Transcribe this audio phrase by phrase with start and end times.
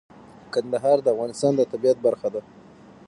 [0.53, 2.41] کندهار د افغانستان د طبیعت برخه ده.